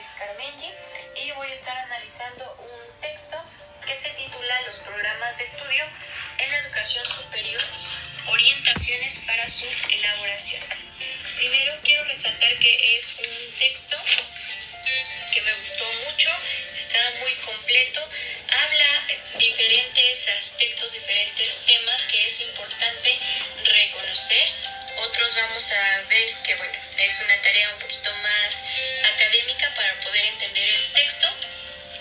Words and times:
es 0.00 0.06
Carmenji 0.18 0.70
y 1.16 1.30
voy 1.32 1.46
a 1.48 1.54
estar 1.54 1.76
analizando 1.76 2.56
un 2.58 3.00
texto 3.02 3.36
que 3.86 3.94
se 4.00 4.08
titula 4.10 4.62
Los 4.62 4.78
programas 4.78 5.36
de 5.36 5.44
estudio 5.44 5.84
en 6.38 6.50
la 6.50 6.58
educación 6.58 7.04
superior, 7.04 7.60
orientaciones 8.28 9.24
para 9.26 9.46
su 9.46 9.66
elaboración. 9.90 10.62
Primero 11.36 11.74
quiero 11.84 12.04
resaltar 12.04 12.56
que 12.58 12.96
es 12.96 13.14
un 13.18 13.58
texto 13.58 13.96
que 15.34 15.42
me 15.42 15.52
gustó 15.52 15.84
mucho, 16.08 16.30
está 16.76 16.98
muy 17.20 17.34
completo, 17.34 18.00
habla 18.00 19.38
diferentes 19.38 20.28
aspectos, 20.30 20.92
diferentes 20.92 21.66
temas 21.66 22.02
que 22.04 22.26
es 22.26 22.40
importante 22.40 23.18
reconocer. 23.64 24.59
Otros 25.02 25.34
vamos 25.34 25.72
a 25.72 26.02
ver 26.10 26.28
que 26.44 26.54
bueno, 26.56 26.72
es 26.98 27.20
una 27.22 27.34
tarea 27.40 27.72
un 27.72 27.80
poquito 27.80 28.10
más 28.22 28.64
académica 29.14 29.72
para 29.74 29.94
poder 29.94 30.24
entender 30.26 30.62
el 30.62 30.92
texto, 30.92 31.26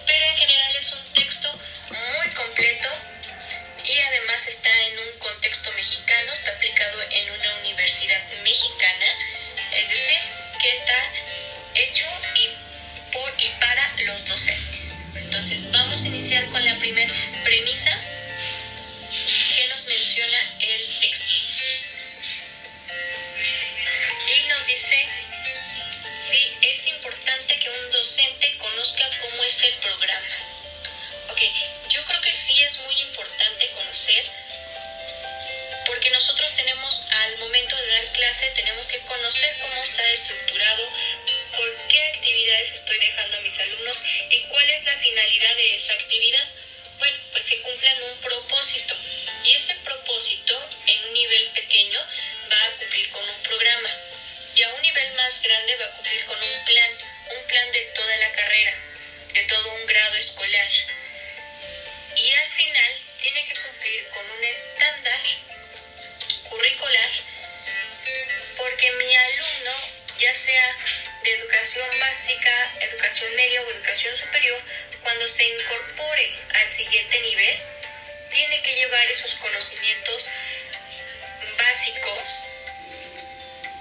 pero 0.05 0.25
en 0.25 0.35
general 0.35 0.75
es 0.75 0.91
un 0.91 1.13
texto 1.13 1.59
muy 1.91 2.29
completo 2.33 2.89
y 3.85 3.99
además 3.99 4.45
está 4.47 4.69
en 4.81 4.99
un 4.99 5.19
contexto 5.19 5.71
mexicano, 5.71 6.33
está 6.33 6.51
aplicado 6.51 7.01
en 7.09 7.31
una 7.31 7.55
universidad 7.59 8.21
mexicana, 8.43 9.05
es 9.71 9.89
decir, 9.89 10.19
que 10.61 10.71
está 10.71 11.01
hecho 11.75 12.05
y 12.35 12.49
por 13.13 13.33
y 13.41 13.47
para 13.61 13.93
los 14.07 14.27
docentes. 14.27 14.97
Entonces 15.15 15.71
vamos 15.71 16.03
a 16.03 16.07
iniciar 16.07 16.45
con 16.47 16.65
la 16.65 16.75
primera 16.75 17.13
premisa 17.45 17.97
docente 27.99 28.55
conozca 28.59 29.03
cómo 29.23 29.43
es 29.43 29.61
el 29.61 29.75
programa. 29.75 30.35
Ok, 31.31 31.41
yo 31.89 32.01
creo 32.05 32.21
que 32.21 32.31
sí 32.31 32.57
es 32.63 32.79
muy 32.83 32.95
importante 33.01 33.69
conocer 33.71 34.23
porque 35.85 36.09
nosotros 36.11 36.55
tenemos 36.55 37.07
al 37.11 37.37
momento 37.39 37.75
de 37.75 37.87
dar 37.87 38.05
clase 38.13 38.45
tenemos 38.55 38.87
que 38.87 38.99
conocer 38.99 39.53
cómo 39.59 39.83
está 39.83 40.09
estructurado, 40.11 40.87
por 41.57 41.87
qué 41.89 42.01
actividades 42.15 42.71
estoy 42.71 42.99
dejando 42.99 43.35
a 43.35 43.41
mis 43.41 43.59
alumnos 43.59 44.01
y 44.29 44.43
cuál 44.43 44.69
es 44.69 44.83
la 44.85 44.97
finalidad 44.97 45.55
de 45.57 45.75
esa 45.75 45.91
actividad. 45.91 46.47
Bueno, 46.99 47.17
pues 47.33 47.43
que 47.43 47.61
cumplan 47.63 48.03
un 48.03 48.17
propósito 48.19 48.95
y 49.43 49.55
ese 49.55 49.75
propósito 49.83 50.57
en 50.87 51.03
un 51.03 51.13
nivel 51.15 51.47
pequeño 51.47 51.99
va 52.49 52.63
a 52.63 52.71
cumplir 52.77 53.09
con 53.09 53.27
un 53.27 53.41
programa 53.43 53.89
y 54.55 54.61
a 54.61 54.69
un 54.69 54.81
nivel 54.83 55.13
más 55.15 55.41
grande 55.41 55.75
va 55.75 55.85
a 55.85 55.91
cumplir 55.91 56.25
con 56.27 56.37
un 56.37 56.65
plan, 56.65 57.08
un 57.35 57.43
plan 57.47 57.71
de 57.71 57.81
toda 57.95 58.17
la 58.17 58.31
carrera, 58.31 58.73
de 59.33 59.43
todo 59.43 59.73
un 59.73 59.85
grado 59.85 60.15
escolar. 60.15 60.67
Y 62.15 62.31
al 62.31 62.49
final 62.49 63.01
tiene 63.21 63.45
que 63.45 63.61
cumplir 63.61 64.07
con 64.09 64.29
un 64.29 64.43
estándar 64.43 65.19
curricular 66.49 67.09
porque 68.57 68.91
mi 68.91 69.15
alumno, 69.15 69.71
ya 70.19 70.33
sea 70.33 70.77
de 71.23 71.33
educación 71.33 71.87
básica, 71.99 72.71
educación 72.81 73.35
media 73.35 73.61
o 73.61 73.71
educación 73.71 74.15
superior, 74.15 74.59
cuando 75.03 75.27
se 75.27 75.47
incorpore 75.47 76.31
al 76.55 76.71
siguiente 76.71 77.19
nivel, 77.21 77.57
tiene 78.29 78.61
que 78.61 78.75
llevar 78.75 79.05
esos 79.09 79.35
conocimientos 79.35 80.29
básicos 81.57 82.48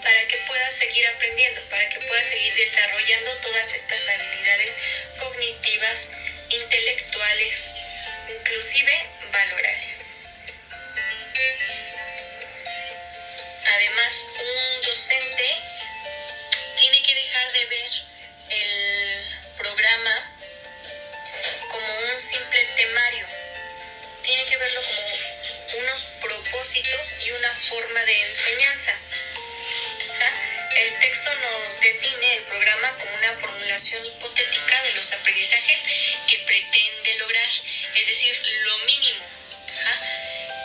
para 0.08 0.26
que 0.26 0.38
pueda 0.38 0.70
seguir 0.70 1.06
aprendiendo, 1.06 1.60
para 1.68 1.86
que 1.90 2.00
pueda 2.00 2.22
seguir 2.22 2.54
desarrollando 2.54 3.30
todas 3.42 3.74
estas 3.74 4.08
habilidades 4.08 4.74
cognitivas, 5.18 6.12
intelectuales, 6.48 7.72
inclusive 8.26 9.06
valorales. 9.30 10.16
Además, 13.66 14.26
un 14.40 14.82
docente 14.86 15.56
tiene 16.80 17.02
que 17.02 17.14
dejar 17.14 17.52
de 17.52 17.64
ver 17.66 17.90
el 18.48 19.26
programa 19.58 20.14
como 21.70 21.98
un 22.14 22.18
simple 22.18 22.64
temario. 22.76 23.26
Tiene 24.22 24.44
que 24.46 24.56
verlo 24.56 24.80
como 24.82 25.82
unos 25.82 26.00
propósitos 26.22 27.14
y 27.20 27.30
una 27.30 27.54
forma 27.54 28.00
de 28.06 28.22
enseñanza. 28.22 28.98
El 30.76 30.98
texto 31.00 31.30
nos 31.34 31.80
define 31.80 32.34
el 32.34 32.42
programa 32.44 32.90
como 32.98 33.14
una 33.14 33.32
formulación 33.38 34.04
hipotética 34.04 34.82
de 34.82 34.92
los 34.94 35.12
aprendizajes 35.12 35.84
que 36.28 36.38
pretende 36.38 37.16
lograr, 37.18 37.48
es 37.94 38.06
decir, 38.06 38.34
lo 38.64 38.78
mínimo. 38.78 39.24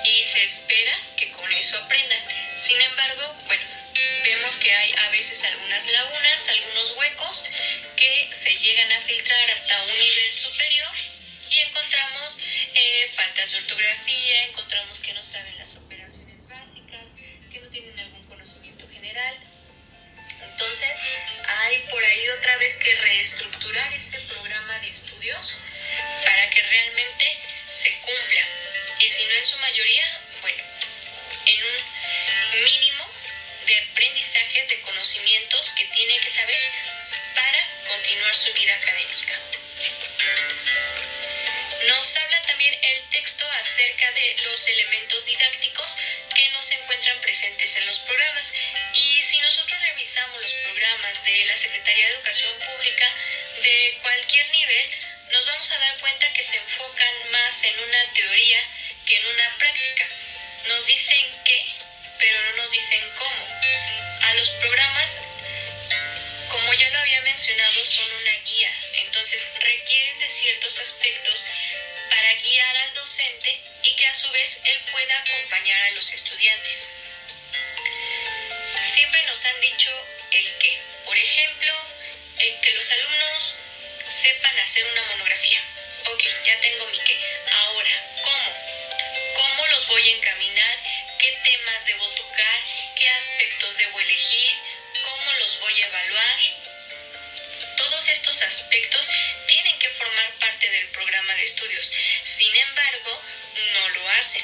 Y 0.05 0.23
se 0.23 0.43
espera 0.43 0.99
que 1.17 1.31
con 1.31 1.51
eso 1.53 1.77
aprendan. 1.77 2.19
Sin 2.57 2.79
embargo, 2.81 3.33
bueno, 3.47 3.63
vemos 4.25 4.55
que 4.57 4.73
hay 4.73 4.93
a 5.05 5.09
veces 5.09 5.43
algunas 5.45 5.85
lagunas, 5.91 6.49
algunos 6.49 6.91
huecos 6.97 7.45
que 7.95 8.29
se 8.31 8.53
llegan 8.55 8.91
a 8.91 9.01
filtrar 9.01 9.49
hasta 9.51 9.81
un 9.81 9.99
nivel 9.99 10.33
superior 10.33 10.91
y 11.49 11.59
encontramos 11.59 12.39
eh, 12.73 13.11
faltas 13.15 13.51
de 13.51 13.57
ortografía, 13.59 14.43
encontramos 14.45 14.99
que 14.99 15.13
no 15.13 15.23
saben 15.23 15.57
las 15.57 15.77
operaciones 15.77 15.92
reestructurar 23.73 23.93
ese 23.93 24.19
programa 24.33 24.79
de 24.79 24.87
estudios 24.87 25.59
para 26.23 26.49
que 26.49 26.61
realmente 26.61 27.37
se 27.69 27.91
cumpla. 28.01 28.41
Y 28.99 29.07
si 29.07 29.25
no 29.25 29.33
en 29.33 29.45
su 29.45 29.57
mayoría, 29.59 30.19
bueno, 30.41 30.63
en 31.45 31.63
un 31.63 32.63
mínimo 32.63 33.09
de 33.65 33.79
aprendizajes, 33.79 34.69
de 34.69 34.81
conocimientos 34.81 35.71
que 35.71 35.85
tiene 35.85 36.19
que 36.19 36.29
saber 36.29 36.63
para 37.33 37.67
continuar 37.87 38.35
su 38.35 38.53
vida 38.53 38.75
académica. 38.75 39.39
Nos 41.87 42.17
habla 42.17 42.41
también 42.43 42.73
el 42.81 43.09
texto 43.09 43.45
acerca 43.59 44.11
de 44.11 44.35
los 44.43 44.67
elementos 44.67 45.25
didácticos 45.25 45.97
que 46.35 46.49
no 46.51 46.61
se 46.61 46.75
encuentran 46.75 47.19
presentes 47.21 47.75
en 47.77 47.87
los 47.87 47.99
programas. 47.99 48.53
Y 48.93 49.23
si 49.23 49.39
nosotros 49.39 49.79
revisamos 49.81 50.41
los 50.41 50.53
programas 50.53 51.23
de 51.25 51.45
la 51.45 51.57
Secretaría 51.57 52.07
de 52.07 52.13
Educación 52.13 52.53
Pública 52.59 53.09
de 53.63 53.97
cualquier 54.01 54.49
nivel, 54.51 54.89
nos 55.31 55.45
vamos 55.45 55.71
a 55.71 55.79
dar 55.79 55.97
cuenta 55.97 56.33
que 56.33 56.43
se 56.43 56.57
enfocan 56.57 57.31
más 57.31 57.63
en 57.63 57.79
una 57.79 58.13
teoría 58.13 58.61
que 59.05 59.15
en 59.15 59.25
una 59.25 59.57
práctica. 59.57 60.05
Nos 60.67 60.85
dicen 60.85 61.25
qué, 61.45 61.65
pero 62.19 62.41
no 62.41 62.63
nos 62.63 62.71
dicen 62.71 63.01
cómo. 63.17 63.47
A 64.27 64.33
los 64.33 64.49
programas, 64.49 65.21
como 66.49 66.73
ya 66.73 66.89
lo 66.89 66.99
había 66.99 67.21
mencionado, 67.21 67.85
son 67.85 68.11
una 68.21 68.33
guía, 68.45 68.71
entonces 69.05 69.41
requieren 69.59 70.19
de 70.19 70.29
ciertos 70.29 70.79
aspectos 70.79 71.45
para 72.09 72.33
guiar 72.35 72.77
al 72.77 72.93
docente 72.95 73.59
y 73.83 73.95
que 73.95 74.07
a 74.07 74.15
su 74.15 74.29
vez 74.31 74.59
él 74.65 74.79
pueda 74.91 75.19
acompañar 75.19 75.81
a 75.83 75.91
los 75.91 76.11
estudiantes. 76.11 76.91
Siempre 78.81 79.23
nos 79.25 79.45
han 79.45 79.61
dicho 79.61 79.89
el 80.31 80.57
qué. 80.59 80.77
Por 81.05 81.17
ejemplo, 81.17 81.92
que 82.51 82.73
los 82.73 82.91
alumnos 82.91 83.55
sepan 84.09 84.57
hacer 84.59 84.85
una 84.91 85.03
monografía. 85.03 85.61
Ok, 86.11 86.23
ya 86.45 86.59
tengo 86.59 86.85
mi 86.87 86.99
qué. 86.99 87.17
Ahora, 87.51 87.91
¿cómo? 88.21 88.51
¿Cómo 89.35 89.67
los 89.67 89.87
voy 89.87 90.05
a 90.09 90.11
encaminar? 90.11 90.77
¿Qué 91.19 91.31
temas 91.43 91.85
debo 91.85 92.05
tocar? 92.09 92.61
¿Qué 92.99 93.07
aspectos 93.09 93.77
debo 93.77 93.99
elegir? 93.99 94.57
¿Cómo 95.03 95.33
los 95.33 95.59
voy 95.61 95.81
a 95.81 95.87
evaluar? 95.87 96.39
Todos 97.77 98.09
estos 98.09 98.41
aspectos 98.41 99.09
tienen 99.47 99.79
que 99.79 99.89
formar 99.89 100.29
parte 100.33 100.69
del 100.69 100.87
programa 100.87 101.35
de 101.35 101.43
estudios. 101.43 101.93
Sin 102.23 102.53
embargo, 102.53 103.21
no 103.73 103.89
lo 103.89 104.09
hacen. 104.09 104.43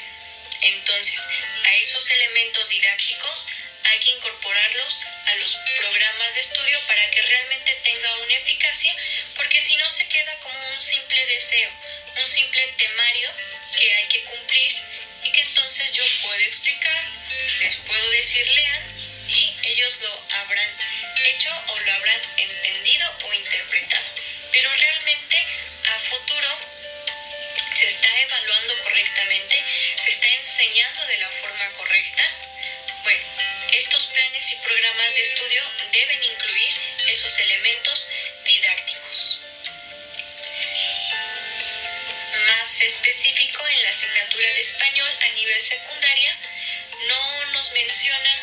Entonces, 0.62 1.20
a 1.64 1.74
esos 1.76 2.10
elementos 2.10 2.68
didácticos 2.70 3.48
hay 3.84 3.98
que 3.98 4.10
incorporarlos 4.10 5.02
a 5.26 5.34
los 5.36 5.56
programas 5.78 6.34
de 6.34 6.40
estudio 6.40 6.80
para 6.86 7.10
que 7.10 7.22
realmente 7.22 7.74
tenga 7.82 8.14
una 8.16 8.34
eficacia, 8.34 8.94
porque 9.36 9.60
si 9.60 9.76
no 9.76 9.88
se 9.88 10.06
queda 10.08 10.34
como 10.36 10.58
un 10.74 10.80
simple 10.80 11.26
deseo, 11.26 11.70
un 12.16 12.26
simple 12.26 12.62
temario 12.76 13.30
que 13.76 13.94
hay 13.94 14.06
que 14.08 14.22
cumplir 14.24 14.74
y 15.24 15.32
que 15.32 15.40
entonces 15.40 15.92
yo 15.92 16.04
puedo 16.22 16.40
explicar, 16.40 17.04
les 17.60 17.76
puedo 17.76 18.10
decir 18.10 18.46
lean 18.46 18.82
y 19.28 19.54
ellos 19.64 20.00
lo 20.00 20.22
habrán 20.36 20.70
hecho 21.24 21.50
o 21.68 21.78
lo 21.78 21.92
habrán 21.92 22.20
entendido 22.36 23.12
o 23.24 23.32
interpretado. 23.32 24.06
Pero 24.52 24.70
realmente 24.72 25.46
a 25.86 25.98
futuro 26.00 26.48
se 27.74 27.86
está 27.86 28.08
evaluando 28.20 28.76
correctamente, 28.82 29.64
se 30.02 30.10
está 30.10 30.26
enseñando 30.26 31.06
de 31.06 31.18
la 31.18 31.28
forma 31.28 31.66
correcta. 31.76 32.39
Estos 33.80 34.08
planes 34.08 34.52
y 34.52 34.56
programas 34.56 35.14
de 35.14 35.22
estudio 35.22 35.62
deben 35.90 36.22
incluir 36.22 36.70
esos 37.08 37.40
elementos 37.40 38.08
didácticos. 38.44 39.40
Más 42.46 42.80
específico, 42.82 43.66
en 43.66 43.82
la 43.82 43.88
asignatura 43.88 44.48
de 44.52 44.60
español 44.60 45.08
a 45.22 45.28
nivel 45.32 45.62
secundaria, 45.62 46.36
no 47.08 47.44
nos 47.52 47.72
mencionan 47.72 48.38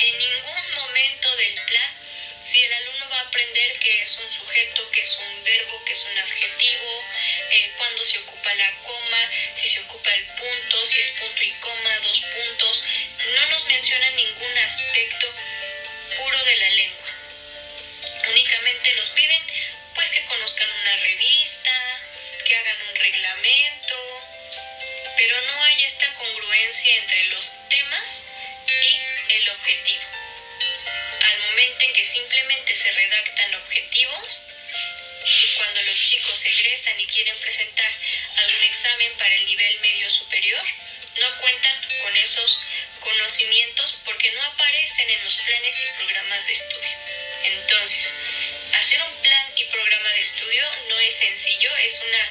en 0.00 0.18
ningún 0.18 0.74
momento 0.74 1.36
del 1.36 1.54
plan 1.62 2.02
si 2.44 2.60
el 2.60 2.72
alumno 2.72 3.08
va 3.08 3.18
a 3.18 3.22
aprender 3.22 3.78
que 3.78 4.02
es 4.02 4.18
un 4.18 4.30
sujeto, 4.32 4.90
que 4.90 5.00
es 5.00 5.16
un 5.16 5.44
verbo, 5.44 5.84
que 5.84 5.92
es 5.92 6.04
un 6.06 6.18
adjetivo, 6.18 7.04
eh, 7.50 7.72
cuándo 7.78 8.04
se 8.04 8.18
ocupa 8.18 8.52
la 8.54 8.72
coma, 8.82 9.30
si 9.54 9.68
se 9.68 9.80
ocupa 9.80 10.12
el 10.12 10.24
punto, 10.24 10.86
si 10.86 11.00
es 11.00 11.10
punto 11.10 11.42
y 11.42 11.50
coma, 11.60 11.98
dos 12.02 12.20
puntos, 12.20 12.84
no 13.36 13.46
nos 13.46 13.64
mencionan 13.66 14.16
ningún 14.16 14.51
aspecto 14.72 15.26
puro 16.16 16.44
de 16.44 16.56
la 16.56 16.70
lengua. 16.70 17.10
Únicamente 18.30 18.94
nos 18.94 19.10
piden 19.10 19.42
pues 19.94 20.08
que 20.10 20.24
conozcan 20.24 20.68
una 20.70 20.96
revista, 20.96 21.72
que 22.46 22.56
hagan 22.56 22.76
un 22.88 22.96
reglamento, 22.96 23.96
pero 25.18 25.36
no 25.42 25.62
hay 25.64 25.84
esta 25.84 26.14
congruencia 26.14 26.96
entre 26.96 27.26
los 27.26 27.52
temas 27.68 28.24
y 28.80 29.34
el 29.34 29.48
objetivo. 29.50 30.04
Al 31.22 31.38
momento 31.50 31.84
en 31.84 31.92
que 31.92 32.04
simplemente 32.04 32.74
se 32.74 32.92
redactan 32.92 33.54
objetivos, 33.56 34.46
y 35.26 35.48
cuando 35.58 35.82
los 35.82 36.00
chicos 36.00 36.46
egresan 36.46 36.98
y 36.98 37.06
quieren 37.06 37.36
presentar 37.38 37.92
algún 38.36 38.62
examen 38.62 39.12
para 39.18 39.34
el 39.34 39.44
nivel 39.44 39.80
medio 39.80 40.10
superior, 40.10 40.64
no 41.20 41.36
cuentan 41.40 41.76
con 42.02 42.16
esos 42.16 42.61
conocimientos 43.02 43.98
porque 44.04 44.30
no 44.32 44.42
aparecen 44.42 45.10
en 45.10 45.24
los 45.24 45.36
planes 45.36 45.84
y 45.84 46.02
programas 46.02 46.46
de 46.46 46.52
estudio. 46.52 46.96
Entonces, 47.44 48.14
hacer 48.74 49.02
un 49.02 49.22
plan 49.22 49.46
y 49.56 49.64
programa 49.64 50.08
de 50.10 50.20
estudio 50.20 50.64
no 50.88 50.98
es 51.00 51.14
sencillo, 51.14 51.70
es 51.76 52.02
una 52.02 52.28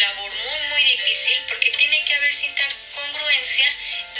labor 0.00 0.32
muy 0.32 0.68
muy 0.68 0.84
difícil 0.84 1.38
porque 1.48 1.70
tiene 1.70 2.04
que 2.04 2.14
haber 2.14 2.34
cierta 2.34 2.68
congruencia 2.94 3.66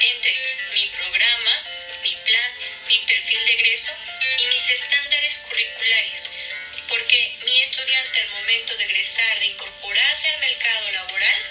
entre 0.01 0.35
mi 0.75 0.87
programa, 0.89 1.63
mi 2.03 2.15
plan, 2.15 2.53
mi 2.89 2.99
perfil 3.01 3.45
de 3.47 3.53
egreso 3.53 3.93
y 4.39 4.47
mis 4.47 4.71
estándares 4.71 5.39
curriculares. 5.49 6.31
Porque 6.89 7.37
mi 7.45 7.61
estudiante 7.61 8.21
al 8.21 8.31
momento 8.31 8.77
de 8.77 8.85
egresar, 8.85 9.39
de 9.41 9.47
incorporarse 9.47 10.29
al 10.29 10.41
mercado 10.41 10.91
laboral, 10.93 11.43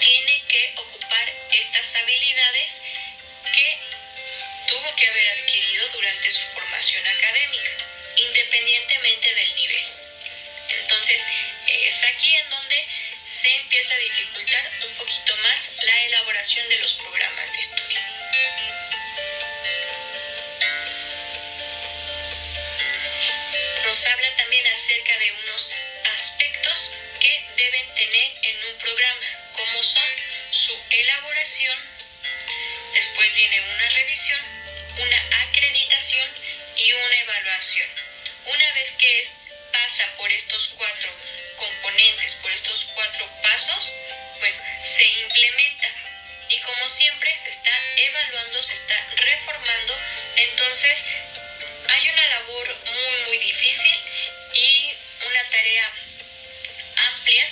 tiene 0.00 0.42
que 0.48 0.72
ocupar 0.76 1.32
estas 1.50 1.96
habilidades 1.96 2.82
que 5.00 5.06
haber 5.06 5.28
adquirido 5.30 5.88
durante 5.88 6.30
su 6.30 6.42
formación 6.52 7.06
académica, 7.08 7.70
independientemente 8.16 9.34
del 9.34 9.54
nivel. 9.54 9.84
Entonces, 10.68 11.22
es 11.68 12.02
aquí 12.04 12.34
en 12.34 12.50
donde 12.50 12.86
se 13.26 13.48
empieza 13.56 13.94
a 13.94 13.98
dificultar 13.98 14.70
un 14.86 14.94
poquito 14.96 15.34
más 15.38 15.70
la 15.82 16.02
elaboración 16.02 16.68
de 16.68 16.78
los 16.80 16.92
programas 16.94 17.50
de 17.50 17.60
estudio. 17.60 18.00
Nos 23.84 24.06
habla 24.06 24.36
también 24.36 24.66
acerca 24.66 25.18
de 25.18 25.32
unos 25.32 25.72
aspectos 26.14 26.92
que 27.20 27.44
deben 27.56 27.94
tener 27.94 28.32
en 28.42 28.64
un 28.66 28.78
programa, 28.78 29.26
como 29.56 29.82
son 29.82 30.08
su 30.50 30.78
elaboración, 30.90 31.78
después 32.92 33.34
viene 33.34 33.60
una 33.62 33.88
revisión, 33.88 34.59
una 35.00 35.42
acreditación 35.48 36.28
y 36.76 36.92
una 36.92 37.16
evaluación. 37.20 37.88
Una 38.46 38.72
vez 38.72 38.92
que 38.92 39.28
pasa 39.72 40.04
por 40.16 40.30
estos 40.32 40.74
cuatro 40.76 41.10
componentes, 41.56 42.36
por 42.36 42.50
estos 42.52 42.90
cuatro 42.94 43.26
pasos, 43.42 43.92
bueno, 44.38 44.62
se 44.84 45.04
implementa. 45.04 45.88
Y 46.48 46.58
como 46.60 46.88
siempre 46.88 47.34
se 47.36 47.50
está 47.50 47.70
evaluando, 47.96 48.62
se 48.62 48.74
está 48.74 49.06
reformando, 49.14 49.98
entonces 50.36 51.04
hay 51.88 52.08
una 52.08 52.26
labor 52.26 52.76
muy 52.86 53.26
muy 53.28 53.38
difícil 53.38 53.94
y 54.54 54.94
una 55.26 55.44
tarea 55.44 55.92
amplia 57.12 57.46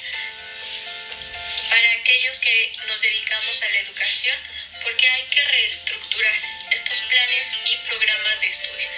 para 1.70 1.92
aquellos 1.92 2.40
que 2.40 2.76
nos 2.88 3.00
dedicamos 3.02 3.62
a 3.62 3.68
la 3.68 3.78
educación 3.80 4.36
porque 4.82 5.08
hay 5.08 5.24
que 5.26 5.44
reestructurar 5.44 6.57
estos 6.70 7.00
planes 7.00 7.58
y 7.64 7.76
programas 7.88 8.40
de 8.40 8.48
estudio. 8.48 8.88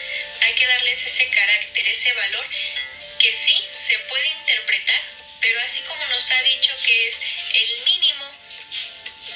Hay 0.43 0.55
que 0.55 0.67
darles 0.67 1.06
ese 1.06 1.28
carácter, 1.28 1.88
ese 1.88 2.12
valor 2.12 2.46
que 3.19 3.32
sí 3.32 3.62
se 3.72 3.99
puede 3.99 4.26
interpretar, 4.28 5.02
pero 5.40 5.61
así 5.61 5.81
como 5.82 6.05
nos 6.06 6.31
ha 6.32 6.43
dicho 6.43 6.72
que 6.84 7.08
es 7.08 7.17
el 7.55 7.84
mínimo 7.84 8.25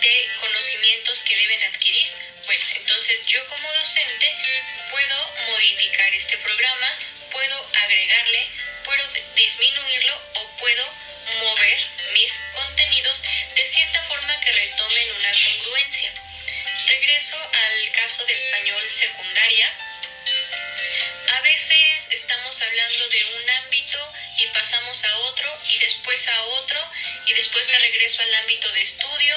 de 0.01 0.29
conocimientos 0.41 1.21
que 1.21 1.37
deben 1.37 1.63
adquirir, 1.65 2.09
bueno, 2.47 2.65
entonces 2.77 3.27
yo 3.27 3.47
como 3.49 3.73
docente 3.75 4.35
puedo 4.91 5.35
modificar 5.51 6.15
este 6.15 6.37
programa, 6.39 6.95
puedo 7.31 7.67
agregarle, 7.85 8.49
puedo 8.85 9.09
disminuirlo 9.35 10.21
o 10.35 10.57
puedo 10.59 11.04
de 18.23 18.33
español 18.33 18.83
secundaria 18.93 19.69
a 21.33 21.41
veces 21.41 22.09
estamos 22.13 22.63
hablando 22.63 23.09
de 23.09 23.25
un 23.25 23.51
ámbito 23.51 24.13
y 24.39 24.47
pasamos 24.49 25.05
a 25.05 25.17
otro 25.19 25.59
y 25.69 25.79
después 25.79 26.29
a 26.29 26.43
otro 26.43 26.79
y 27.27 27.33
después 27.33 27.69
me 27.69 27.79
regreso 27.81 28.23
al 28.23 28.35
ámbito 28.37 28.71
de 28.71 28.83
estudio. 28.83 29.37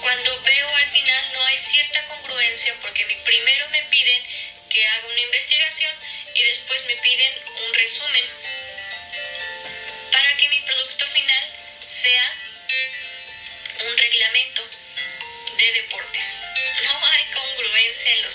Cuando 0.00 0.40
veo 0.42 0.76
al 0.76 0.90
final 0.92 1.32
no 1.32 1.44
hay 1.44 1.58
cierta 1.58 2.06
congruencia 2.06 2.72
porque 2.82 3.04
primero 3.24 3.68
me 3.70 3.82
piden 3.86 4.22
que 4.70 4.86
haga 4.86 5.08
una 5.08 5.20
investigación 5.22 5.92
y 6.34 6.42
después 6.44 6.84
me 6.86 6.94
piden 6.96 7.34
un 7.66 7.74
resumen 7.74 8.24
para 10.12 10.36
que 10.36 10.48
mi 10.50 10.60
producto 10.60 11.04
final 11.08 11.50
sea 11.84 12.32
un 13.86 13.98
reglamento 13.98 14.62
de 15.56 15.72
deportes. 15.72 16.35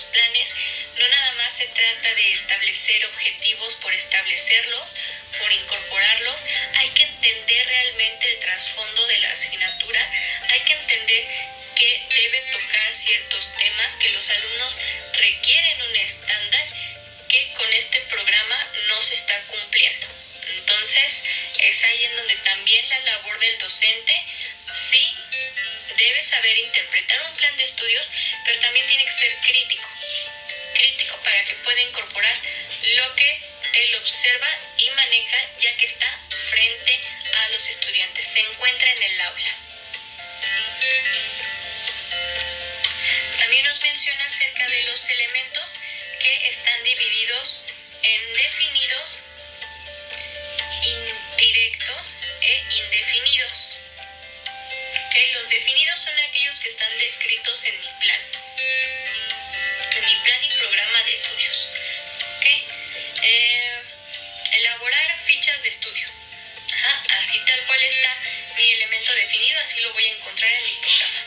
Planes 0.05 0.53
no 0.97 1.07
nada 1.07 1.31
más 1.33 1.53
se 1.53 1.65
trata 1.65 2.13
de 2.13 2.33
establecer 2.33 3.05
objetivos 3.05 3.75
por 3.75 3.93
establecerlos, 3.93 4.95
por 5.39 5.51
incorporarlos, 5.51 6.45
hay 6.75 6.89
que 6.89 7.03
entender 7.03 7.65
realmente 7.65 8.31
el 8.31 8.39
trasfondo 8.39 9.07
de 9.07 9.17
la 9.19 9.31
asignatura, 9.31 10.11
hay 10.49 10.59
que 10.61 10.73
entender 10.73 11.25
que 11.75 12.05
debe 12.15 12.39
tocar 12.51 12.93
ciertos 12.93 13.53
temas, 13.55 13.95
que 13.95 14.09
los 14.09 14.29
alumnos 14.29 14.81
requieren 15.13 15.81
un 15.81 15.95
estándar 15.95 16.67
que 17.27 17.53
con 17.53 17.73
este 17.73 17.99
programa 18.01 18.67
no 18.87 19.01
se 19.01 19.15
está 19.15 19.39
cumpliendo. 19.47 20.07
Entonces, 20.57 21.23
es 21.59 21.83
ahí 21.83 22.03
en 22.03 22.15
donde 22.17 22.35
también 22.37 22.89
la 22.89 22.99
labor 22.99 23.39
del 23.39 23.57
docente 23.59 24.21
sí 24.75 25.15
debe 25.97 26.23
saber 26.23 26.57
interpretar 26.57 27.21
un 27.27 27.37
plan 27.37 27.57
de 27.57 27.63
estudios, 27.63 28.11
pero 28.45 28.59
también 28.59 28.85
tiene 28.87 29.05
que 29.05 29.11
ser 29.11 29.35
crítico 29.37 29.80
que 31.51 31.63
pueda 31.63 31.81
incorporar 31.81 32.35
lo 32.95 33.15
que 33.15 33.39
él 33.73 33.95
observa 33.95 34.47
y 34.77 34.89
maneja 34.91 35.37
ya 35.59 35.75
que 35.75 35.85
está 35.85 36.07
frente 36.49 36.99
a 37.35 37.49
los 37.49 37.69
estudiantes, 37.69 38.25
se 38.25 38.39
encuentra 38.39 38.89
en 38.89 39.03
el 39.03 39.21
aula. 39.21 39.55
También 43.37 43.65
nos 43.65 43.81
menciona 43.81 44.25
acerca 44.25 44.65
de 44.65 44.83
los 44.83 45.09
elementos 45.09 45.79
que 46.21 46.49
están 46.49 46.83
divididos 46.85 47.65
en 48.03 48.33
definidos, 48.33 49.23
indirectos 50.83 52.17
e 52.39 52.63
indefinidos. 52.77 53.77
Los 55.33 55.49
definidos 55.49 55.99
son 55.99 56.17
aquellos 56.29 56.59
que 56.61 56.69
están 56.69 56.97
descritos 56.97 57.63
en 57.65 57.79
mi 57.81 57.87
plan 57.99 59.20
programa 60.61 61.03
de 61.03 61.13
estudios. 61.13 61.69
Eh, 63.23 63.81
elaborar 64.53 65.19
fichas 65.25 65.61
de 65.63 65.69
estudio. 65.69 66.07
así 67.19 67.39
tal 67.45 67.65
cual 67.65 67.81
está 67.83 68.15
mi 68.57 68.71
elemento 68.71 69.13
definido, 69.13 69.59
así 69.59 69.81
lo 69.81 69.93
voy 69.93 70.05
a 70.05 70.11
encontrar 70.11 70.51
en 70.51 70.63
mi 70.63 70.75
programa. 70.75 71.21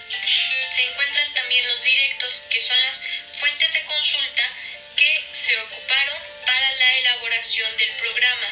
Se 0.75 0.83
encuentran 0.85 1.33
también 1.35 1.67
los 1.67 1.83
directos, 1.83 2.45
que 2.51 2.61
son 2.61 2.77
las 2.83 3.01
fuentes 3.39 3.73
de 3.75 3.83
consulta 3.83 4.51
que 4.97 5.25
se 5.33 5.59
ocuparon 5.59 6.19
para 6.47 6.73
la 6.73 6.93
elaboración 6.99 7.77
del 7.77 7.91
programa. 7.91 8.49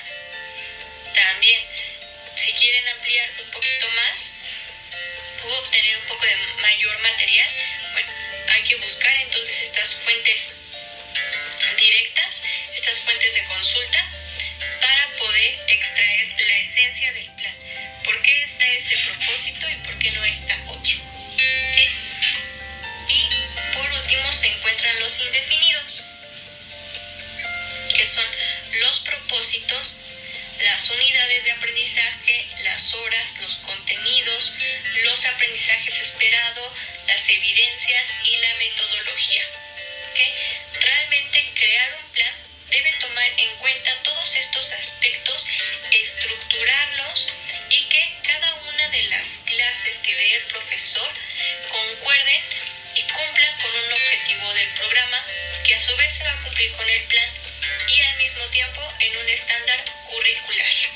También, 1.14 1.62
si 2.36 2.52
quieren 2.54 2.88
ampliar 2.88 3.30
un 3.44 3.50
poquito 3.50 3.88
más, 3.90 4.34
puedo 5.42 5.58
obtener 5.58 5.96
un 5.96 6.06
poco 6.06 6.24
de 6.24 6.36
mayor 6.60 6.98
material, 7.00 7.50
bueno, 7.92 8.12
hay 8.48 8.62
que 8.64 8.76
buscar 8.76 9.16
entonces 9.16 9.62
estas 9.62 9.94
fuentes 9.94 10.62
fuentes 13.00 13.34
de 13.34 13.44
consulta, 13.44 14.06
para 14.80 15.08
poder 15.18 15.58
extraer 15.68 16.28
la 16.49 16.58
esencia 16.58 17.12
del 17.12 17.30
plan. 17.32 17.54
por 18.04 18.20
qué 18.22 18.42
está 18.42 18.66
ese 18.66 18.96
propósito 18.96 19.70
y 19.70 19.75
por 19.87 19.99
qué 19.99 20.11
no 20.11 20.25
está 20.25 20.58
otro. 20.68 20.96
Y 23.08 23.28
por 23.75 23.92
último 23.92 24.32
se 24.32 24.49
encuentran 24.49 24.99
los 25.00 25.20
indefinidos, 25.20 26.04
que 27.96 28.06
son 28.06 28.25
los 28.80 29.00
propósitos, 29.00 29.96
las 30.64 30.90
unidades 30.90 31.44
de 31.44 31.52
aprendizaje, 31.52 32.46
las 32.62 32.94
horas, 32.94 33.38
los 33.40 33.56
contenidos, 33.56 34.54
los 35.04 35.25
aprendizajes 35.26 36.00
esperados, 36.00 36.68
las 37.06 37.28
evidencias 37.28 38.14
y 38.25 38.37
la 38.37 38.54
metodología. 38.56 39.42
Realmente 40.80 41.52
crear 41.54 41.94
un 41.94 42.11
plan 42.12 42.34
debe 42.73 42.91
tomar 42.93 43.31
en 43.37 43.50
cuenta 43.57 43.95
todos 44.02 44.37
estos 44.37 44.73
aspectos, 44.73 45.47
estructurarlos 45.91 47.29
y 47.69 47.85
que 47.85 48.17
cada 48.23 48.55
una 48.55 48.88
de 48.88 49.02
las 49.05 49.26
clases 49.45 49.99
que 49.99 50.14
dé 50.14 50.35
el 50.37 50.43
profesor 50.45 51.09
concuerden 51.71 52.43
y 52.95 53.02
cumplan 53.02 53.61
con 53.61 53.76
un 53.76 53.93
objetivo 53.93 54.55
del 54.55 54.69
programa 54.69 55.23
que 55.64 55.75
a 55.75 55.81
su 55.81 55.95
vez 55.97 56.14
se 56.14 56.25
va 56.25 56.33
a 56.33 56.43
cumplir 56.45 56.73
con 56.73 56.88
el 56.88 57.02
plan 57.05 57.31
y 57.88 58.00
al 58.00 58.17
mismo 58.17 58.45
tiempo 58.47 58.81
en 59.00 59.17
un 59.19 59.29
estándar 59.29 59.85
curricular. 60.11 60.91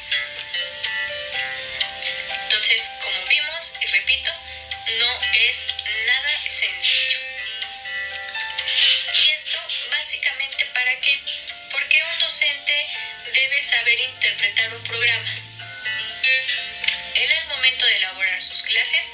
Debe 13.32 13.62
saber 13.62 13.98
interpretar 14.00 14.74
un 14.74 14.82
programa. 14.84 15.34
En 17.14 17.30
el 17.30 17.44
momento 17.46 17.86
de 17.86 17.96
elaborar 17.96 18.40
sus 18.40 18.62
clases, 18.62 19.06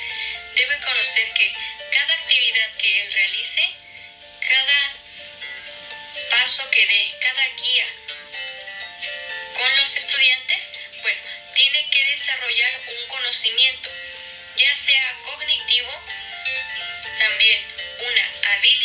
debe 0.57 0.81
conocer 0.81 1.33
que 1.35 1.53
cada 1.93 2.15
actividad 2.15 2.71
que 2.79 3.03
él 3.03 3.13
realice, 3.13 3.63
cada 4.41 4.93
paso 6.31 6.71
que 6.71 6.87
dé, 6.87 7.15
cada 7.21 7.49
guía 7.63 7.87
con 9.55 9.77
los 9.77 9.97
estudiantes, 9.97 10.71
bueno, 11.03 11.21
tiene 11.55 11.91
que 11.91 12.05
desarrollar 12.07 12.81
un 12.89 13.09
conocimiento, 13.09 13.91
ya 14.57 14.77
sea 14.77 15.15
cognitivo, 15.25 15.93
también 17.19 17.61
una 18.01 18.53
habilidad, 18.55 18.82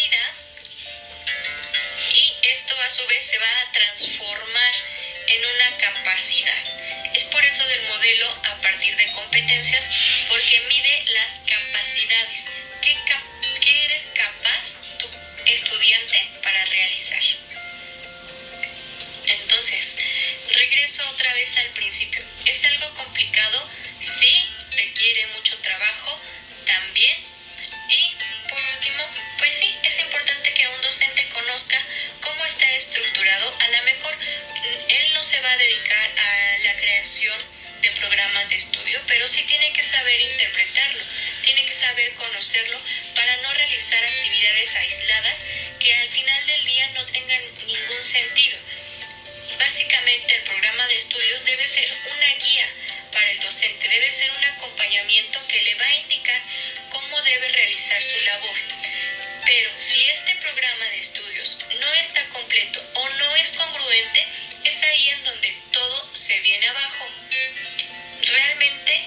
a 2.88 2.90
su 2.90 3.06
vez 3.08 3.26
se 3.26 3.38
va 3.38 3.46
a 3.46 3.72
transformar 3.74 4.74
en 5.28 5.46
una 5.46 5.78
capacidad. 5.78 6.64
Es 7.14 7.26
por 7.26 7.44
eso 7.44 7.68
del 7.68 7.82
modelo 7.90 8.30
a 8.46 8.56
partir 8.62 8.96
de 8.96 9.12
competencias, 9.12 9.90
porque 10.30 10.62
mide 10.70 11.04
las 11.12 11.32
capacidades. 11.46 12.44
¿Qué, 12.82 12.96
qué 13.60 13.86
eres 13.86 14.04
capaz 14.16 14.80
tu 15.00 15.08
estudiante 15.52 16.30
para 16.42 16.64
realizar? 16.64 17.22
Entonces, 19.26 19.98
regreso 20.54 21.10
otra 21.10 21.34
vez 21.34 21.58
al 21.58 21.70
principio. 21.72 22.24
¿Es 22.46 22.64
algo 22.64 22.94
complicado? 22.96 23.70
Sí, 24.00 24.32
requiere 24.78 25.28
mucho 25.36 25.58
trabajo 25.58 26.22
también. 26.66 27.27
Estructurado. 32.98 33.54
A 33.60 33.68
lo 33.70 33.84
mejor 33.84 34.16
mm, 34.16 34.90
él 34.90 35.14
no 35.14 35.24
se 35.24 35.40
va 35.42 35.52
a 35.52 35.58
dedicar 35.58 36.12
a 36.18 36.58
la 36.64 36.76
creación 36.78 37.38
de 37.82 37.92
programas 37.92 38.50
de 38.50 38.56
estudio, 38.56 39.00
pero 39.08 39.28
sí 39.28 39.44
tiene 39.44 39.72
que 39.74 39.84
saber 39.84 40.20
interpretarlo, 40.20 41.04
tiene 41.44 41.66
que 41.66 41.74
saber 41.74 42.12
conocerlo 42.14 42.80
para 43.16 43.38
no 43.38 43.54
realizar 43.54 44.04
actividades 44.04 44.76
aisladas 44.76 45.46
que 45.80 45.94
al 45.94 46.10
final 46.10 46.48
del 46.48 46.66
día 46.66 46.88
no 46.96 47.06
tengan 47.06 47.42
ningún 47.68 48.04
sentido. 48.04 48.58
Básicamente 49.60 50.36
el 50.36 50.42
programa 50.44 50.88
de 50.88 50.98
estudios 50.98 51.46
debe 51.46 51.68
ser 51.68 51.88
una 52.16 52.36
guía 52.36 52.68
para 53.14 53.32
el 53.32 53.40
docente, 53.40 53.90
debe 53.90 54.10
ser 54.10 54.32
un 54.32 54.44
acompañamiento 54.46 55.40
que 55.48 55.62
le 55.64 55.76
va 55.76 55.86
a 55.86 55.96
indicar 55.96 56.42
cómo 56.90 57.22
debe 57.22 57.48
realizar 57.50 58.02
su 58.02 58.20
labor. 58.22 58.58
Pero 59.46 59.72
si 59.80 60.02
este 60.10 60.36
programa 60.36 60.86
de 60.86 61.00
estudios 61.00 61.17
no 61.80 61.94
está 61.94 62.24
completo 62.30 62.82
o 62.94 63.10
no 63.10 63.36
es 63.36 63.52
congruente, 63.52 64.28
es 64.64 64.84
ahí 64.84 65.10
en 65.10 65.24
donde 65.24 65.56
todo 65.72 66.10
se 66.14 66.40
viene 66.42 66.68
abajo. 66.68 67.06
Realmente 68.22 69.02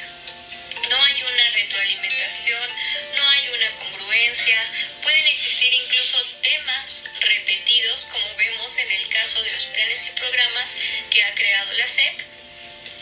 no 0.89 1.03
hay 1.03 1.23
una 1.23 1.51
retroalimentación, 1.51 2.69
no 3.17 3.29
hay 3.29 3.49
una 3.49 3.71
congruencia, 3.73 4.59
pueden 5.03 5.27
existir 5.27 5.73
incluso 5.73 6.23
temas 6.43 7.05
repetidos, 7.21 8.07
como 8.11 8.35
vemos 8.37 8.77
en 8.79 8.91
el 8.91 9.09
caso 9.09 9.43
de 9.43 9.53
los 9.53 9.67
planes 9.67 10.07
y 10.07 10.19
programas 10.19 10.77
que 11.11 11.23
ha 11.23 11.35
creado 11.35 11.73
la 11.75 11.87
SEP. 11.87 12.15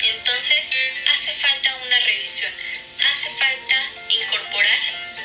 Entonces, 0.00 0.70
hace 1.12 1.32
falta 1.34 1.76
una 1.76 1.98
revisión, 2.00 2.52
hace 3.10 3.30
falta 3.30 3.90
incorporar, 4.08 4.78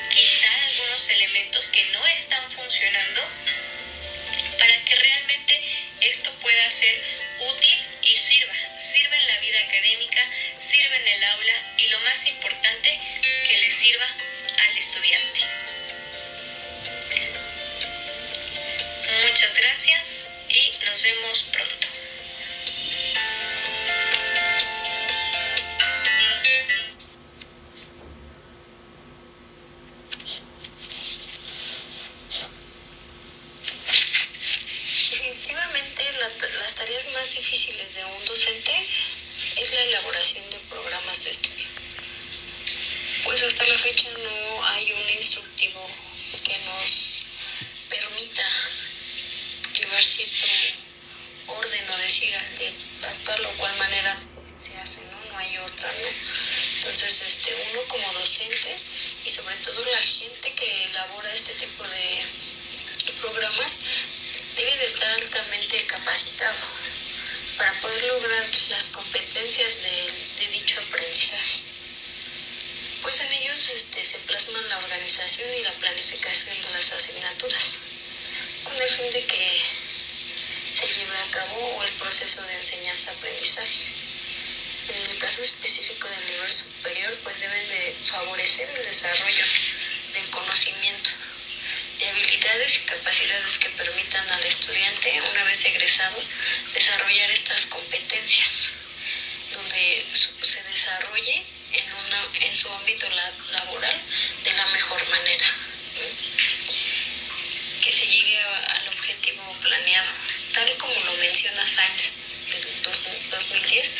quitar 0.09 0.59
algunos 0.59 1.09
elementos 1.09 1.67
que 1.67 1.83
no 1.85 2.05
están 2.07 2.51
funcionando 2.51 3.27
realmente 4.95 5.61
esto 6.01 6.31
pueda 6.41 6.69
ser 6.69 7.01
útil 7.39 7.79
y 8.01 8.17
sirva, 8.17 8.53
sirva 8.79 9.15
en 9.15 9.27
la 9.27 9.39
vida 9.39 9.59
académica, 9.59 10.21
sirva 10.57 10.95
en 10.95 11.07
el 11.07 11.23
aula 11.23 11.53
y 11.77 11.87
lo 11.87 11.99
más 12.01 12.27
importante, 12.27 12.99
que 13.47 13.57
le 13.57 13.71
sirva 13.71 14.07
al 14.67 14.77
estudiante. 14.77 15.39
Muchas 19.27 19.53
gracias 19.55 20.07
y 20.49 20.85
nos 20.85 21.01
vemos 21.01 21.49
pronto. 21.51 21.92
Que 60.55 60.85
elabora 60.85 61.31
este 61.33 61.53
tipo 61.53 61.83
de 61.83 62.25
programas 63.19 63.79
debe 64.55 64.77
de 64.77 64.85
estar 64.85 65.09
altamente 65.09 65.85
capacitado 65.85 66.59
para 67.57 67.79
poder 67.81 68.03
lograr 68.03 68.45
las 68.69 68.89
competencias 68.89 69.81
de, 69.81 70.11
de 70.37 70.47
dicho 70.49 70.79
aprendizaje. 70.81 71.61
Pues 73.01 73.19
en 73.21 73.33
ellos 73.33 73.69
este, 73.69 74.03
se 74.03 74.19
plasman 74.19 74.67
la 74.69 74.77
organización 74.77 75.49
y 75.57 75.63
la 75.63 75.73
planificación 75.73 76.59
de 76.61 76.71
las 76.71 76.91
asignaturas, 76.93 77.79
con 78.63 78.79
el 78.79 78.89
fin 78.89 79.09
de 79.11 79.25
que 79.25 79.61
se 80.73 80.87
lleve 80.87 81.17
a 81.17 81.31
cabo 81.31 81.83
el 81.83 81.91
proceso 81.93 82.41
de 82.43 82.53
enseñanza-aprendizaje. 82.53 83.93
En 84.89 85.11
el 85.11 85.17
caso 85.17 85.41
específico 85.41 86.07
del 86.09 86.25
nivel 86.25 86.51
superior, 86.51 87.17
pues 87.23 87.39
deben 87.39 87.67
de 87.67 87.95
favorecer 88.03 88.69
el 88.69 88.83
desarrollo 88.83 89.45
conocimiento, 90.33 91.11
de 91.99 92.09
habilidades 92.09 92.77
y 92.77 92.79
capacidades 92.81 93.57
que 93.59 93.69
permitan 93.69 94.29
al 94.29 94.43
estudiante, 94.43 95.21
una 95.31 95.43
vez 95.43 95.63
egresado, 95.65 96.17
desarrollar 96.73 97.29
estas 97.31 97.65
competencias, 97.67 98.69
donde 99.51 100.05
se 100.41 100.63
desarrolle 100.63 101.43
en, 101.71 101.93
una, 101.93 102.27
en 102.41 102.55
su 102.55 102.71
ámbito 102.73 103.07
laboral 103.51 104.01
de 104.43 104.53
la 104.53 104.65
mejor 104.67 105.07
manera, 105.09 105.45
que 107.83 107.91
se 107.91 108.07
llegue 108.07 108.39
al 108.41 108.87
objetivo 108.87 109.55
planeado, 109.61 110.11
tal 110.53 110.77
como 110.77 110.99
lo 111.01 111.13
menciona 111.17 111.67
Sainz 111.67 112.13
del 112.51 112.81
2010, 113.29 113.91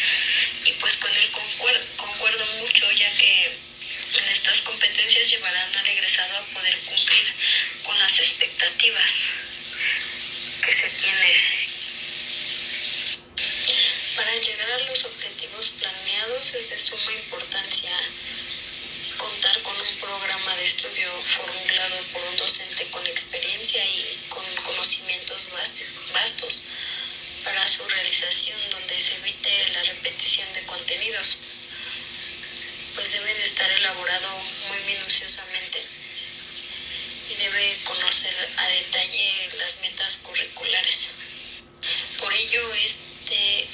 y 0.65 0.71
pues 0.73 0.97
con 0.97 1.15
él 1.15 1.29
concuerdo, 1.31 1.85
concuerdo 1.97 2.45
mucho, 2.57 2.89
ya 2.91 3.09
que 3.17 3.72
en 4.15 4.27
estas 4.29 4.61
competencias 4.61 5.29
llevarán 5.29 5.75
al 5.75 5.87
egresado 5.87 6.37
a 6.37 6.45
poder 6.53 6.77
cumplir 6.79 7.33
con 7.83 7.97
las 7.99 8.19
expectativas 8.19 9.11
que 10.65 10.73
se 10.73 10.89
tiene. 10.89 11.63
Para 14.15 14.31
llegar 14.37 14.63
lograr 14.73 14.89
los 14.89 15.05
objetivos 15.05 15.69
planeados 15.71 16.53
es 16.55 16.69
de 16.69 16.79
suma 16.79 17.11
importancia 17.13 17.91
contar 19.17 19.61
con 19.61 19.79
un 19.79 19.95
programa 19.97 20.55
de 20.55 20.65
estudio 20.65 21.11
formulado 21.23 22.03
por 22.11 22.23
un 22.23 22.37
docente 22.37 22.85
con 22.89 23.05
experiencia 23.05 23.85
y 23.85 24.25
con 24.29 24.43
conocimientos 24.63 25.49
vastos 26.13 26.63
para 27.43 27.67
su 27.67 27.87
realización 27.87 28.57
donde 28.71 28.99
se 28.99 29.15
evite 29.15 29.67
la 29.73 29.83
repetición 29.83 30.51
de 30.53 30.63
contenidos, 30.65 31.37
pues 32.95 33.11
debe 33.11 33.33
de 33.33 33.43
estar 33.43 33.69
elaborado 33.71 34.29
muy 34.67 34.79
minuciosamente 34.81 35.83
y 37.29 37.35
debe 37.35 37.79
conocer 37.83 38.33
a 38.57 38.67
detalle 38.67 39.49
las 39.57 39.79
metas 39.81 40.17
curriculares. 40.17 41.15
Por 42.17 42.33
ello, 42.33 42.73
este, 42.73 43.67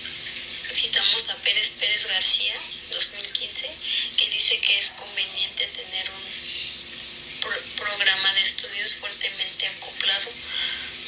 citamos 0.71 1.29
a 1.29 1.35
Pérez 1.37 1.71
Pérez 1.71 2.07
García, 2.07 2.55
2015, 2.91 3.69
que 4.17 4.29
dice 4.29 4.59
que 4.61 4.77
es 4.77 4.89
conveniente 4.91 5.65
tener 5.67 6.09
un 6.11 6.29
programa 7.75 8.33
de 8.33 8.41
estudios 8.41 8.95
fuertemente 8.95 9.67
acoplado 9.67 10.29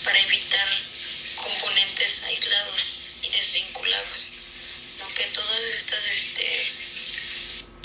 para 0.04 0.20
evitar 0.20 0.68
componentes 1.36 2.24
aislados 2.24 3.00
y 3.22 3.30
desvinculados. 3.30 4.32
¿no? 5.00 5.14
Que 5.14 5.26
todas 5.26 5.62
estas, 5.64 6.06
este, 6.06 6.74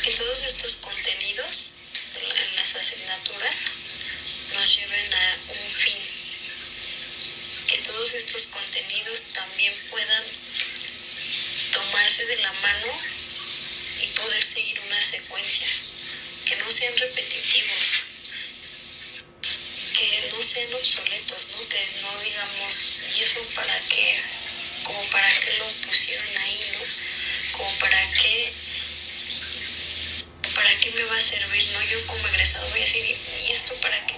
que 0.07 0.13
todos 0.13 0.41
estos 0.45 0.77
contenidos 0.77 1.73
en 2.15 2.57
las 2.57 2.77
asignaturas 2.77 3.67
nos 4.55 4.77
lleven 4.77 5.15
a 5.15 5.39
un 5.49 5.69
fin. 5.69 5.99
Que 7.67 7.79
todos 7.79 8.15
estos 8.15 8.47
contenidos 8.47 9.23
también 9.33 9.75
puedan 9.91 10.23
tomarse 11.73 12.25
de 12.25 12.37
la 12.37 12.53
mano 12.53 12.93
y 14.01 14.07
poder 14.09 14.45
seguir 14.45 14.79
una 14.87 15.03
secuencia. 15.03 15.67
Que 16.45 16.55
no 16.55 16.71
sean 16.71 16.97
repetitivos, 16.97 18.05
que 19.93 20.29
no 20.31 20.41
sean 20.41 20.73
obsoletos, 20.75 21.49
¿no? 21.49 21.69
Que 21.69 21.91
no 22.03 22.21
digamos, 22.21 23.01
¿y 23.13 23.23
eso 23.23 23.43
para 23.57 23.77
qué? 23.89 24.23
Como 24.85 25.03
para 25.11 25.29
qué 25.41 25.53
lo 25.55 25.67
pusieron 25.85 26.37
ahí, 26.39 26.61
¿no? 26.75 27.59
Como 27.59 27.79
para 27.81 28.13
qué, 28.13 28.53
para 30.67 30.81
qué 30.81 30.91
me 30.91 31.05
va 31.05 31.17
a 31.17 31.21
servir, 31.21 31.65
¿no? 31.73 31.81
Yo 31.83 32.05
como 32.09 32.27
egresado 32.27 32.69
voy 32.71 32.81
a 32.81 32.83
decir, 32.83 33.17
¿y 33.39 33.53
esto 33.53 33.73
para 33.81 34.05
qué 34.05 34.17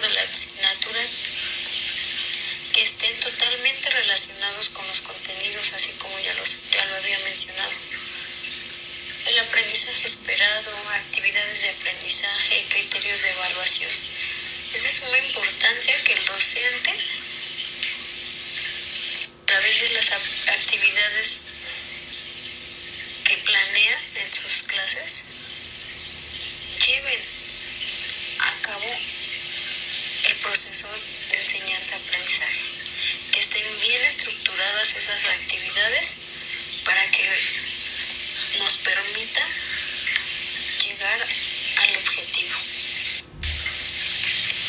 de 0.00 0.10
la 0.10 0.22
asignatura 0.22 1.00
que 2.72 2.82
estén 2.82 3.20
totalmente 3.20 3.88
relacionados 3.88 4.70
con 4.70 4.84
los 4.86 5.00
contenidos, 5.00 5.72
así 5.72 5.92
como 5.94 6.18
ya, 6.18 6.34
ya 6.72 6.84
lo 6.84 6.96
había 6.96 7.18
mencionado. 7.20 7.72
El 9.26 9.38
aprendizaje 9.38 10.06
esperado, 10.06 10.76
actividades 10.90 11.62
de 11.62 11.70
aprendizaje, 11.70 12.66
criterios 12.68 13.22
de 13.22 13.30
evaluación. 13.30 13.90
Es 14.74 14.82
de 14.82 14.90
suma 14.90 15.16
importancia 15.18 16.04
que 16.04 16.12
el 16.12 16.24
docente, 16.26 16.90
a 16.90 19.46
través 19.46 19.80
de 19.80 19.88
las 19.90 20.12
actividades 20.12 21.44
que 23.24 23.38
planea 23.38 24.00
en 24.16 24.34
sus 24.34 24.64
clases, 24.64 25.24
lleven 26.86 27.20
a 28.38 28.60
cabo 28.60 29.15
proceso 30.46 30.88
de 31.28 31.36
enseñanza-aprendizaje, 31.42 32.66
que 33.32 33.40
estén 33.40 33.66
bien 33.80 34.02
estructuradas 34.04 34.94
esas 34.94 35.24
actividades 35.24 36.18
para 36.84 37.10
que 37.10 37.28
nos 38.58 38.76
permita 38.78 39.44
llegar 40.84 41.26
al 41.82 41.96
objetivo. 41.96 42.56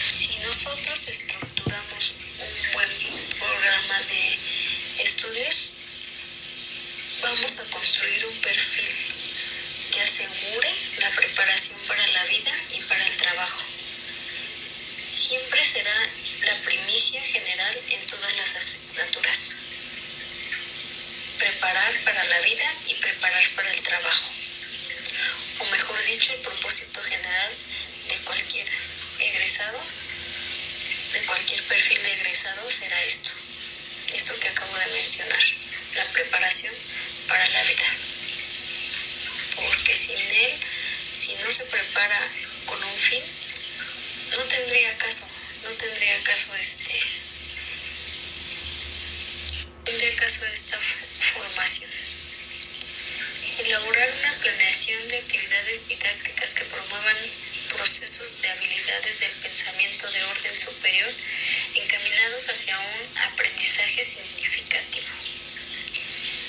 Si 0.08 0.36
nosotros 0.38 1.08
estructuramos 1.08 2.14
un 2.40 2.72
buen 2.72 2.92
programa 3.38 4.00
de 4.10 4.40
estudios, 5.04 5.74
vamos 7.22 7.60
a 7.60 7.66
construir 7.66 8.26
un 8.26 8.42
perfil 8.42 8.90
que 9.92 10.02
asegure 10.02 10.74
la 10.98 11.12
preparación 11.12 11.80
para 11.88 12.06
la 12.08 12.24
vida 12.26 12.54
y 12.72 12.82
para 12.82 13.06
el 13.06 13.16
trabajo. 13.18 13.77
Siempre 15.28 15.62
será 15.66 16.10
la 16.46 16.56
primicia 16.64 17.22
general 17.22 17.78
en 17.90 18.06
todas 18.06 18.34
las 18.38 18.56
asignaturas 18.56 19.58
preparar 21.38 22.02
para 22.06 22.24
la 22.24 22.40
vida 22.40 22.74
y 22.86 22.94
preparar 22.96 23.44
para 23.54 23.70
el 23.70 23.82
trabajo. 23.82 24.30
O 25.60 25.66
mejor 25.66 26.02
dicho, 26.06 26.32
el 26.32 26.40
propósito 26.40 27.04
general 27.04 27.52
de 28.08 28.18
cualquier 28.20 28.68
egresado, 29.20 29.78
de 31.12 31.26
cualquier 31.26 31.62
perfil 31.64 32.02
de 32.04 32.14
egresado 32.14 32.72
será 32.72 33.04
esto, 33.04 33.32
esto 34.14 34.40
que 34.40 34.48
acabo 34.48 34.78
de 34.78 34.88
mencionar, 34.88 35.44
la 35.96 36.06
preparación 36.06 36.74
para 37.28 37.46
la 37.50 37.64
vida. 37.64 37.88
Porque 39.58 39.94
sin 39.94 40.20
él, 40.20 40.54
si 41.14 41.36
no 41.36 41.52
se 41.52 41.66
prepara 41.66 42.32
con 42.66 42.82
un 42.82 42.98
fin, 42.98 43.24
no 44.32 44.44
tendría 44.44 44.98
caso, 44.98 45.26
no 45.64 45.70
tendría 45.72 46.22
caso 46.24 46.54
este, 46.56 47.00
tendría 49.86 50.16
caso 50.16 50.46
esta 50.46 50.78
formación. 51.34 51.90
Elaborar 53.60 54.10
una 54.20 54.34
planeación 54.40 55.08
de 55.08 55.18
actividades 55.18 55.88
didácticas 55.88 56.54
que 56.54 56.66
promuevan 56.66 57.18
procesos 57.70 58.42
de 58.42 58.50
habilidades 58.50 59.20
del 59.20 59.32
pensamiento 59.32 60.10
de 60.12 60.24
orden 60.24 60.58
superior 60.58 61.12
encaminados 61.76 62.50
hacia 62.50 62.78
un 62.80 63.18
aprendizaje 63.18 64.04
significativo. 64.04 65.08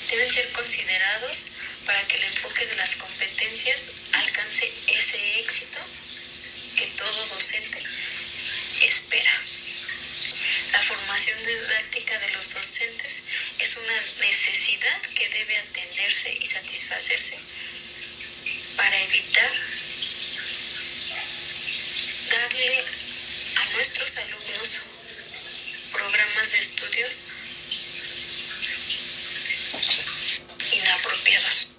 Deben 0.09 0.31
ser 0.31 0.51
considerados 0.51 1.45
para 1.85 2.05
que 2.07 2.17
el 2.17 2.23
enfoque 2.25 2.65
de 2.65 2.75
las 2.75 2.95
competencias 2.95 3.83
alcance 4.13 4.71
ese 4.87 5.39
éxito 5.39 5.79
docente 7.29 7.79
espera. 8.81 9.31
La 10.71 10.81
formación 10.81 11.41
didáctica 11.43 12.17
de 12.19 12.29
los 12.29 12.53
docentes 12.53 13.23
es 13.57 13.75
una 13.75 14.01
necesidad 14.21 15.01
que 15.01 15.29
debe 15.29 15.57
atenderse 15.57 16.37
y 16.39 16.45
satisfacerse 16.45 17.39
para 18.75 19.01
evitar 19.01 19.51
darle 22.29 22.85
a 23.55 23.65
nuestros 23.73 24.15
alumnos 24.17 24.81
programas 25.91 26.51
de 26.51 26.59
estudio 26.59 27.07
inapropiados. 30.71 31.78